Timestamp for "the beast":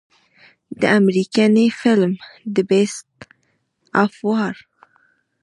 2.57-3.09